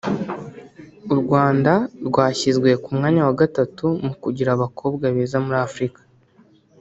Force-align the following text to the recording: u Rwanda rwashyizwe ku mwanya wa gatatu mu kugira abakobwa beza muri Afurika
u 1.11 1.13
Rwanda 1.21 1.73
rwashyizwe 2.07 2.69
ku 2.83 2.89
mwanya 2.97 3.21
wa 3.27 3.33
gatatu 3.41 3.85
mu 4.05 4.13
kugira 4.21 4.49
abakobwa 4.53 5.05
beza 5.15 5.37
muri 5.45 5.59
Afurika 5.67 6.01